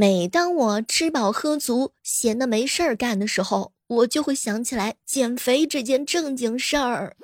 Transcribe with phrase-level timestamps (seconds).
[0.00, 7.16] 每当我吃饱喝足，闲的没事儿干的时候，我就会想起来减肥这件正经事儿。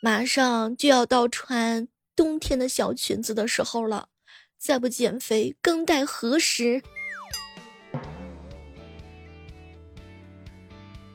[0.00, 4.10] 马上就要到穿冬天的小裙子的时候了，
[4.56, 6.80] 再不减肥，更待何时？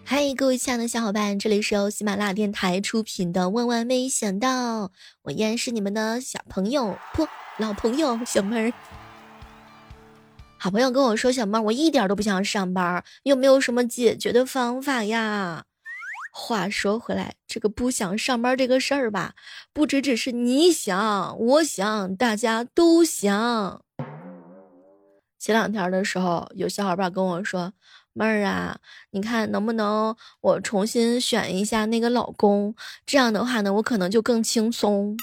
[0.04, 4.88] 嗨，各位亲爱的小伙伴，这里是由喜马拉雅电台出品的《万万没想到》，
[5.21, 7.25] 我依然是你们的小朋友，不，
[7.57, 8.73] 老朋友小妹儿。
[10.64, 15.64] 好朋友跟我说：“小妹儿，我一点都不想上班，有没有什么解决的方法呀？”
[16.32, 19.33] 话说回来，这个不想上班这个事儿吧，
[19.74, 23.82] 不只只是你想，我想，大家都想。
[25.39, 27.74] 前两天的时候，有小伙伴跟我说
[28.14, 28.78] ：“妹儿啊，
[29.10, 32.75] 你看能不能我重新选一下那个老公？
[33.08, 35.17] 这样的话呢，我可能就更轻松。”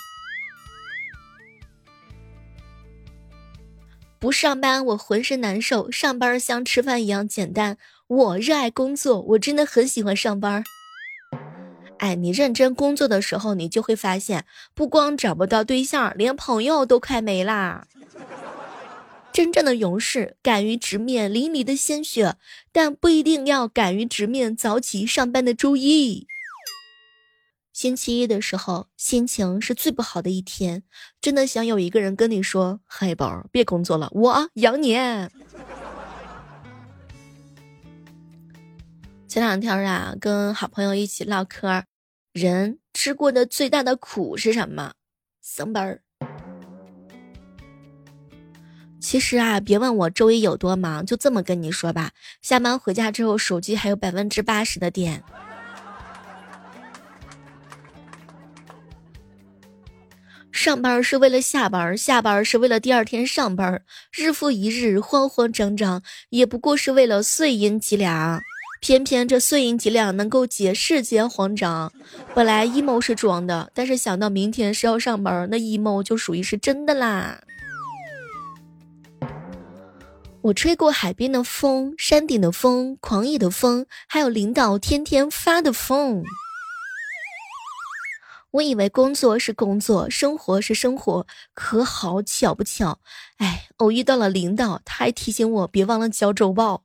[4.20, 7.78] 不上班我浑身难受，上班像吃饭一样简单。
[8.08, 10.64] 我热爱工作，我真的很喜欢上班。
[11.98, 17.86] 哎，你认真工作的时候，你就会发现，不光找不到对象，连朋友都快没啦。
[19.32, 22.34] 真正的勇士敢于直面淋漓的鲜血，
[22.72, 26.26] 但不一定要敢于直面早起上班的周一。
[27.78, 30.82] 星期一的时候，心情是最不好的一天，
[31.20, 34.94] 真的想有一个人跟你说：“嗨，宝儿，别工作了，我养你。”
[39.28, 41.84] 前两天啊，跟好朋友一起唠嗑，
[42.32, 44.94] 人吃过的最大的苦是什么？
[45.40, 46.02] 上班儿。
[49.00, 52.10] 其实啊，别问我周一有多忙，就这么跟你说吧，
[52.42, 55.22] 下班回家之后，手机还有百分之八十的电。
[60.50, 63.82] 上班是为了下班，下班是为了第二天上班，
[64.12, 68.40] 日复一日，慌慌张张，也不过是为了碎银几两。
[68.80, 71.92] 偏偏这碎银几两能够解世间慌张。
[72.34, 77.40] 本来 emo 是装的，但是想到明天是要上班，那 emo 就属于是真的啦。
[80.42, 86.22] 我吹过海边的风，山顶的风，狂野的风，还有领导天天发的疯。
[88.50, 92.98] 我以为工作是工作，生活是生活，可好巧不巧，
[93.36, 96.82] 哎，偶遇到了领导，他还提醒我别忘了交周报。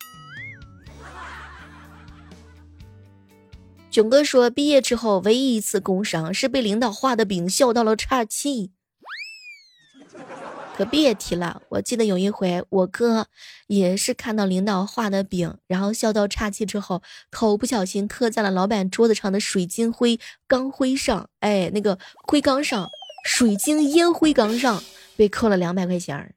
[3.89, 8.71] 囧哥说，毕业之后唯一一次工伤是被领导画的饼笑到了岔气。
[10.75, 13.27] 可别提了，我记得有一回，我哥
[13.67, 22.89] 也是看到领导画的饼，然后笑到岔气之后，头不小心磕在了老板桌子上的水晶灰钢灰上，哎，那个灰缸上，
[23.23, 24.83] 水晶烟灰缸上，
[25.15, 26.33] 被扣了两百块钱儿。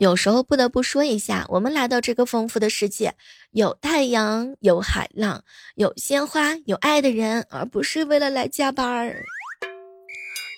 [0.00, 3.16] 有时候不得不说一下，我们来到这个丰富的世界，
[3.50, 5.44] 有太阳，有海浪，
[5.74, 9.22] 有鲜花，有爱的人，而不是为了来加班儿。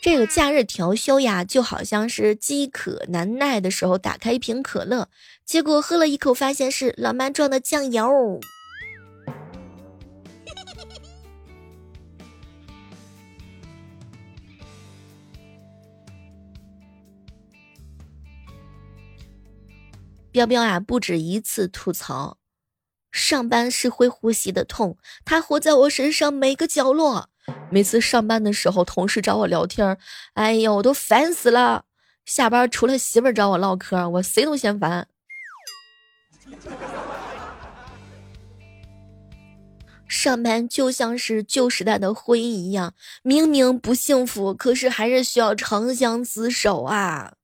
[0.00, 5.08] 这个假日调休呀，就好像是饥渴难耐的时候打开一瓶可乐，
[5.44, 8.38] 结果喝了一口，发现是老妈撞的酱油。
[20.32, 22.38] 彪彪啊，不止一次吐槽，
[23.10, 27.28] 上班是会呼吸的痛，它活在我身上每个角落。
[27.70, 29.98] 每次上班的时候，同事找我聊天，
[30.32, 31.84] 哎呦，我都烦死了。
[32.24, 35.06] 下班除了媳妇儿找我唠嗑，我谁都嫌烦。
[40.08, 47.34] 上班就像是旧时代的婚姻一样，明明不幸福，可是还是需要长相厮守啊。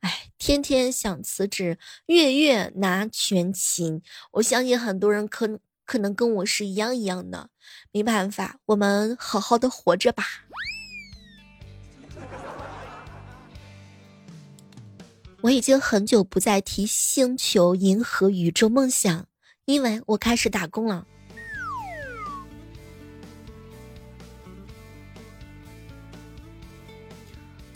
[0.00, 4.02] 哎，天天想辞职，月月拿全勤。
[4.32, 7.50] 我相信很多人可可能跟我是一样一样的，
[7.92, 10.24] 没办法，我们好好的活着吧。
[15.42, 19.26] 我已经很久不再提星球、银河、宇宙梦想，
[19.64, 21.06] 因为我开始打工了。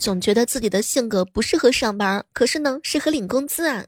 [0.01, 3.85] 总觉得自己的性格不适合上班，可是呢，适合领工资啊。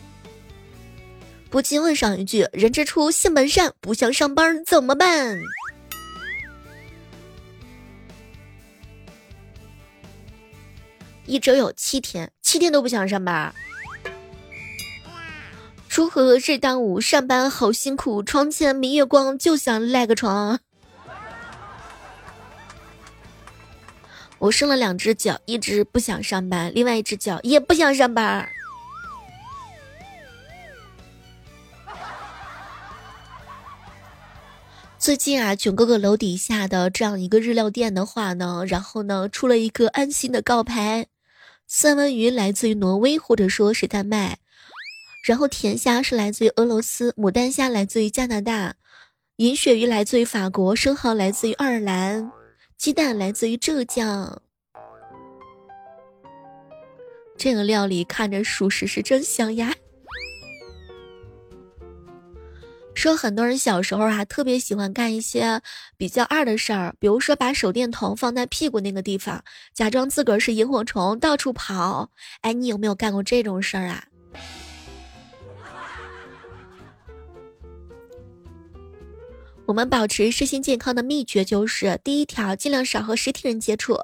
[1.48, 5.40] 不禁问上一句：人之初，性本善，不想上班怎么办？
[11.24, 13.54] 一周有七天，七天都不想上班。
[15.90, 20.60] 锄禾日当午，上班好辛苦，床前明月光，就想赖个床。
[24.38, 28.46] 我生了两只脚，一只不想上班，另外一只脚也不想上班。
[34.98, 41.06] 最近啊，囧哥哥楼底下的这样一个日料店的话呢，然后呢出了一个安心的告牌：
[41.66, 44.34] 三文鱼来自于挪威，或者说是丹麦；
[45.24, 48.74] 然后甜虾是来自于俄罗斯，牡丹虾来自于加拿大，
[49.36, 52.30] 银鳕鱼来自于法国，生蚝来自于爱尔兰，
[52.78, 54.42] 鸡蛋来自于浙江。
[57.36, 59.74] 这个料理看着属实是真香呀。
[62.94, 65.60] 说很多人小时候啊，特别喜欢干一些
[65.96, 69.42] 比较二的事儿，比如说把手电筒放在屁股那个地方，
[69.74, 72.10] 假装自个儿是萤火虫到处跑。
[72.40, 74.04] 哎，你有没有干过这种事儿啊？
[79.66, 83.96] 我们保持身心健康的秘诀就是：第一条，尽量少和实体人接触；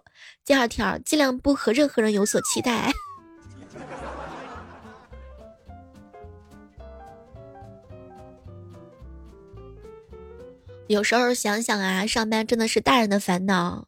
[0.45, 2.93] 第二条，尽量不和任何人有所期待。
[10.89, 13.87] 有时候想想啊，上班真的是大人的烦恼。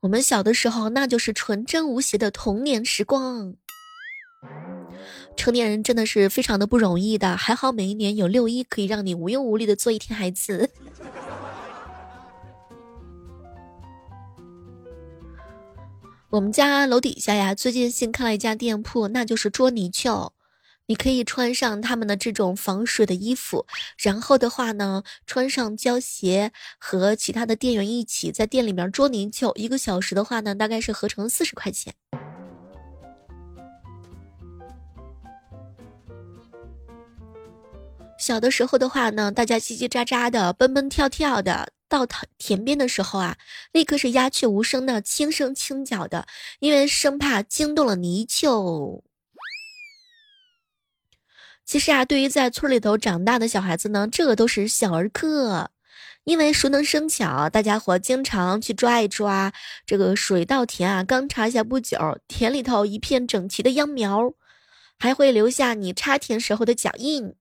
[0.00, 3.54] 我们小的时候，那就是纯真无邪的童年时光。
[5.40, 10.68] 成年人真的是非常的不容易的，还好每一年有六一可以让你无忧无虑的做一天孩子。
[16.28, 20.34] 我们家楼底下呀，最近新开了一家店铺，那就是捉泥鳅。
[20.88, 23.64] 你可以穿上他们的这种防水的衣服，
[23.96, 29.54] 然后的话呢，穿上胶鞋，和其他的店员一起在店里面捉泥鳅。
[29.56, 31.94] 一个小时的话呢，大概是合成四十块钱。
[38.20, 42.06] 小的时候的话呢，大家叽叽喳喳的，蹦蹦跳跳的，到
[42.36, 43.38] 田边的时候啊，
[43.72, 46.26] 立刻是鸦雀无声的，轻声轻脚的，
[46.58, 49.02] 因为生怕惊动了泥鳅。
[51.64, 55.70] 其实啊，对于在村里头长大的小孩子呢，这个都是小儿科，
[56.24, 59.50] 因为熟能生巧，大家伙经常去抓一抓
[59.86, 61.02] 这个水稻田啊。
[61.02, 64.34] 刚插下不久，田里头一片整齐的秧苗，
[64.98, 67.34] 还会留下你插田时候的脚印。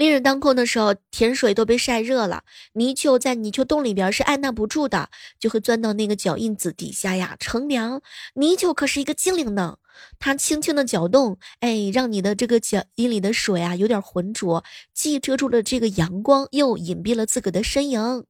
[0.00, 2.42] 烈日当空的时候，田水都被晒热了，
[2.72, 8.00] 泥鳅在泥鳅洞里边是按捺不住的，就会钻到那个脚印子底下呀乘凉。
[8.34, 9.76] 泥鳅可是一个精灵呢。
[10.18, 14.64] 它轻轻的搅动，哎，让你的这个脚印里的水啊有点浑浊，
[14.94, 18.24] 既遮住了这个阳光，又隐蔽了自个的身影。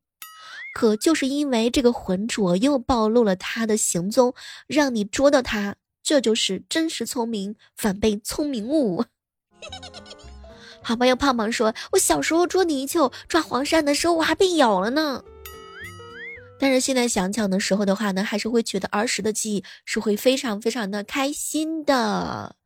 [0.75, 4.35] 可就是因为这个浑浊，又暴露了它的行踪，
[4.67, 5.77] 让你捉到它。
[6.03, 9.05] 这就是真实聪明反被聪明误。
[10.83, 15.23] 好朋友胖胖说：“我小时候捉泥鳅、抓黄鳝的时候，我还被咬了呢。”
[16.59, 22.57] 但是现在想想的时候的话呢，还是会觉得儿时的记忆是会非常非常的开心的。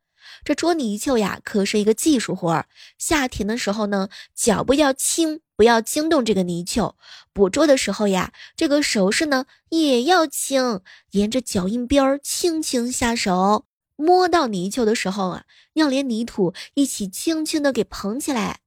[0.43, 2.67] 这捉泥鳅呀，可是一个技术活儿。
[2.97, 6.95] 下田的时候呢，脚步要轻，不要惊动这个泥鳅；
[7.31, 13.65] 捕捉的时候呀，这个手势呢也要轻，沿着脚印边儿轻轻下手。
[13.95, 15.43] 摸到泥鳅的时候啊，
[15.73, 18.59] 要连泥土一起轻轻的给捧起来，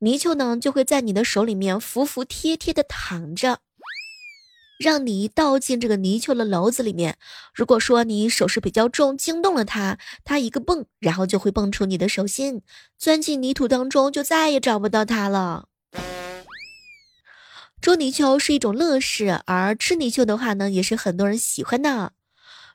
[0.00, 3.60] 泥鳅呢就会在你的手里面服服帖帖的躺着。
[4.78, 7.16] 让你倒进这个泥鳅的篓子里面。
[7.54, 12.60] 如果说你手势比较重，惊动了它，它一个蹦，然后就会蹦出你的手心，
[12.98, 15.68] 钻进泥土当中，就再也找不到它了。
[17.80, 22.12] 捉泥鳅是一种乐事，而吃泥鳅的话呢，也是很多人喜欢的。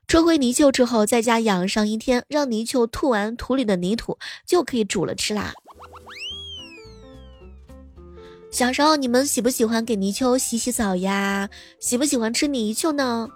[0.07, 5.53] 捉回泥鳅之后，在家养上一天，让泥鳅吐完土里的泥土，就可以煮了吃啦。
[8.51, 11.49] 小时候你们喜不喜欢给泥鳅洗洗澡呀？
[11.79, 13.29] 喜不喜欢吃泥鳅呢？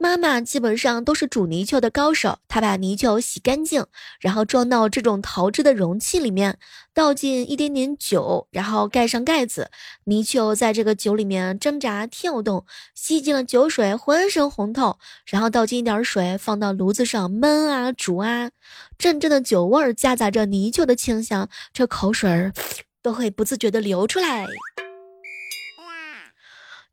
[0.00, 2.38] 妈妈基本上都是煮泥鳅的高手。
[2.46, 3.84] 她把泥鳅洗干净，
[4.20, 6.58] 然后装到这种陶制的容器里面，
[6.94, 9.70] 倒进一点点酒，然后盖上盖子。
[10.04, 12.64] 泥鳅在这个酒里面挣扎跳动，
[12.94, 14.98] 吸进了酒水，浑身红透。
[15.26, 18.50] 然后倒进一点水，放到炉子上焖啊煮啊，
[18.96, 22.52] 阵阵的酒味儿夹杂着泥鳅的清香，这口水儿。
[23.00, 24.44] 都会不自觉的流出来。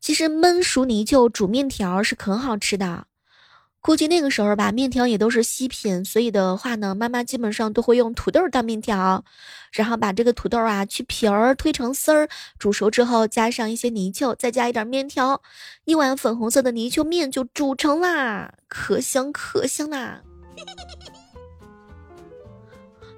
[0.06, 3.08] 其实焖熟泥鳅煮面条是很好吃的。
[3.82, 9.26] 估计那个时候吧，面条也都是稀品，所以的话呢，妈妈基本上都会用土豆当面条，
[9.72, 15.42] 然后把这个土豆啊去皮儿，推成丝儿，煮熟之后加上一些泥鳅，再加一点面条，
[15.86, 20.22] 一碗粉红色的泥鳅面就煮成啦，可香可香啦。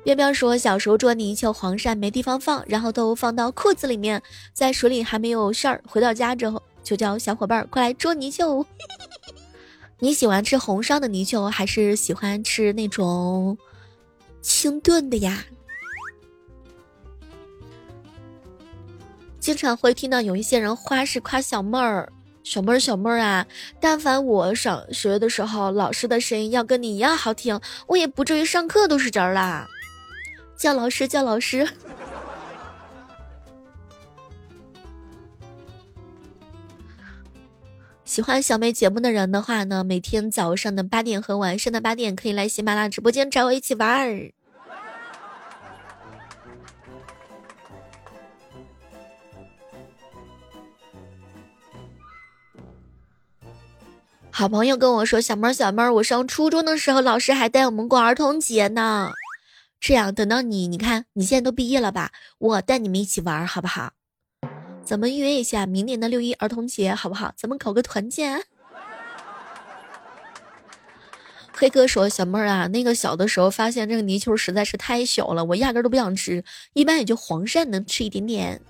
[0.05, 5.83] 彪彪说，小时候捉泥鳅、黄鳝没地方放，然后都放到裤子里面，在水里还没有事儿。
[5.85, 8.65] 回到家之后，就叫小伙伴儿过来捉泥鳅。
[9.99, 13.57] 你喜欢吃红烧的泥鳅，还是喜欢吃那种
[14.41, 15.43] 清炖的呀？
[19.37, 22.09] 经常会听到有一些人花式夸小妹儿，
[22.41, 23.45] 小妹儿小妹儿啊！
[23.81, 29.67] 但凡我上学的时候，老师的声音要跟你一样好听，我也不至于上课都是这儿啦。
[30.57, 31.67] 叫老师，叫老师。
[38.07, 44.31] 喜欢小妹节目的人的话呢，每天早上的八点和晚上的八点可以来喜马拉雅直播间找我一起玩儿。
[54.31, 59.11] 好朋友跟我说：“小妹儿，小妹儿，我上初中的时候，老师还带我们过儿童节呢。
[59.81, 62.11] 这样，等到你，你看你现在都毕业了吧？
[62.37, 63.91] 我带你们一起玩，好不好？”
[64.87, 67.33] 咱们约一下明年的六一儿童节，好不好？
[67.35, 68.41] 咱们搞个团建。
[71.51, 76.41] 黑哥说：“小妹儿啊，那个小的时候发现这个泥鳅实在是太小了，我压根都不想吃，
[76.71, 78.61] 一般也就黄鳝能吃一点点。”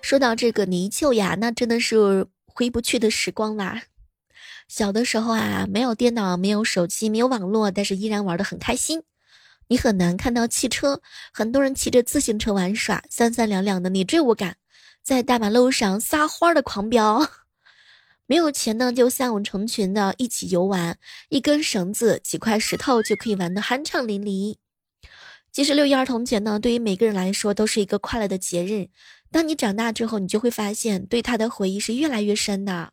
[0.00, 3.82] 说到这个泥鳅呀，那真的是回不去的时光啦。
[4.68, 9.02] 小的时候啊，没有电脑，没有手机，没有网络，但是依然玩得很开心。
[9.68, 11.00] 你很难看到汽车，
[11.32, 14.56] 很多人骑着自行车玩耍，三三两两的你追我赶，
[15.02, 17.28] 在大马路上撒欢的狂飙。
[18.26, 20.98] 没有钱呢，就三五成群的一起游玩，
[21.30, 24.56] 一根绳子，几块石头就可以玩得酣畅淋漓。
[25.50, 28.88] 其实六一儿童节呢，对于每个人来说都是一个快乐的节日。
[29.30, 32.92] 当你长大之后，你就会发现对他的回忆是越来越深的。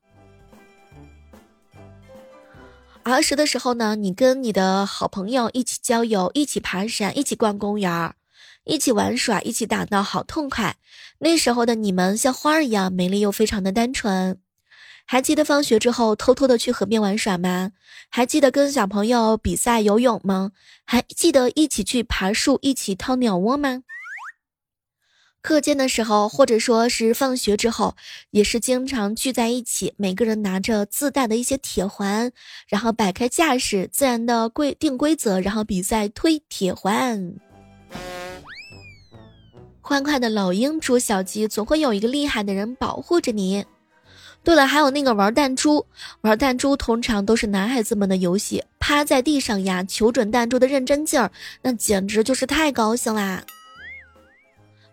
[3.14, 8.16] 儿时的时候呢，你跟你的好朋友一起郊游，一起爬山，一起逛公园
[8.64, 10.78] 一起玩耍，一起打闹，好痛快。
[11.20, 14.40] 那时候的你们像花儿一样美丽又非常的单纯。
[15.06, 17.74] 还记得放学之后偷偷的去河边玩耍吗？
[18.10, 20.52] 还记得跟小朋友比赛游泳吗？
[20.84, 23.84] 还记得一起去爬树，一起掏鸟窝吗？
[25.46, 27.96] 课间的时候，或者说是放学之后，
[28.32, 32.32] 也是经常聚在一起，每个人拿着自带的一些铁环，
[32.68, 37.36] 然后摆开架势，自然的规定规则，然后比赛推铁环。
[39.82, 43.64] 欢快的老鹰捉小鸡，总会有一个厉害的人保护着你。
[44.44, 45.86] 对了，还有那个玩弹珠，
[46.22, 53.44] 玩弹珠通常都是男孩子们的游戏，趴在地上呀，求准弹珠的认真劲儿，那简直就是太高兴啦。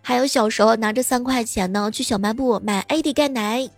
[0.03, 3.71] 还有小时候拿着三块钱呢，去小卖部买 AD 钙奶。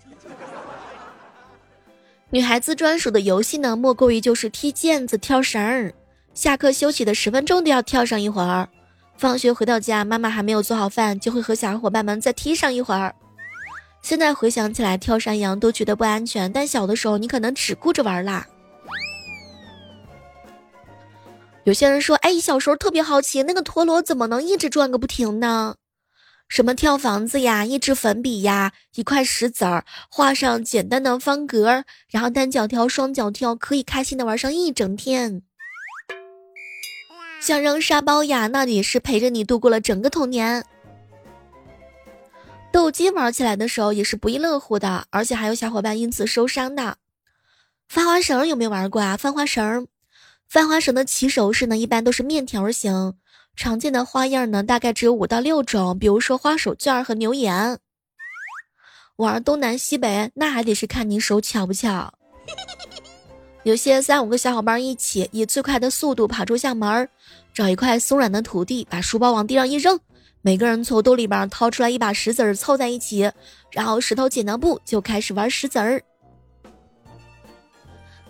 [2.31, 5.93] 女孩子专属的游戏呢，莫过于就是踢毽子、跳绳儿。
[6.33, 8.69] 下课休息的十分钟都要跳上一会儿。
[9.17, 13.15] 放学回到家，妈妈还没有做好饭，就会和小伙伴们再踢上一会儿。
[14.03, 18.45] 现在回想起来，跳山羊都觉得不安全，但小的时候你可能只顾着玩啦。
[21.63, 25.77] 有些人说：“哎，小时候特别好奇，那个陀螺怎么能一直转个不停呢？”
[26.49, 35.43] 什么跳房子呀，一支粉笔呀，一块石子儿，画上简单的方格，然后单脚跳、双脚跳，可以开心的玩上一整天。
[37.41, 40.65] 像扔沙包呀，那也是陪着你度过了整个童年。
[42.73, 46.97] 斗鸡玩起来的时候也是不亦乐乎的，而且还有小伙伴因此受伤的。
[47.89, 49.17] 翻花绳有没有玩过啊？
[49.17, 49.89] 翻花绳，
[50.49, 53.15] 翻花绳的起手式呢，一般都是面条型。
[53.57, 57.79] 常见的花样呢，大概只有五到六种，比如说花手绢和牛眼。
[59.17, 62.13] 玩东南西北，那还得是看你手巧不巧。
[63.63, 67.09] 有些三五个小伙伴一起，以最快的速度跑出校门，
[67.55, 69.99] 找一块松软的土地，把书包往地上一扔，
[70.43, 73.31] 每个人从兜里边掏出来一把石子儿凑在一起，
[73.71, 76.03] 然后石头剪刀布就开始玩石子儿。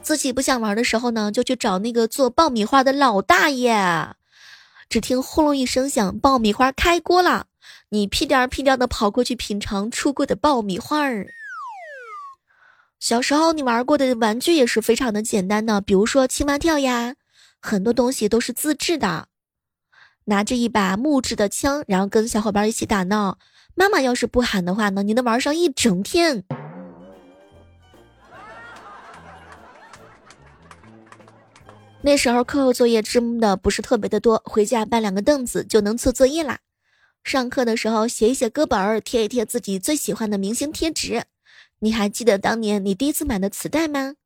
[0.03, 3.75] 自己不想玩的时候呢，就去找那个做爆米花的老大爷。
[4.95, 7.47] 只听轰隆一声响，爆米花开锅了。
[7.89, 11.27] 你屁颠儿屁颠的跑过去品尝出锅的爆米花儿。
[13.01, 17.17] 小时候你玩过的玩具也是非常的简单的，比如说青蛙跳呀，
[17.61, 19.27] 很多东西都是自制的。
[20.27, 23.39] 拿着一把木质的枪，然后跟小伙伴一起打闹。
[23.75, 26.45] 妈妈要是不喊的话呢，你能玩上一整天。
[32.07, 36.59] 那时候课后作业真的不是特别的多回家搬两个凳子就能做作业啦。
[37.23, 41.23] 上课的时候写一写歌本儿贴一贴自己最喜欢的明星贴纸。
[41.79, 44.17] 你还记得当年你第一次买的磁带吗？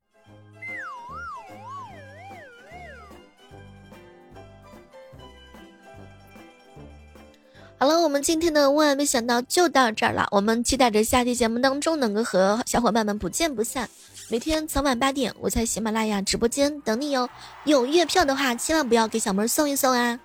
[7.78, 13.88] 好了我们今天的万万没想到就到这儿了我们期待着下期节目当中能够和小伙伴们不见不散。
[14.30, 17.30] 每天早晚八点，我在喜马拉雅直播间等你哟。
[17.64, 20.20] 有月票的话，千万不要给小妹送一送啊！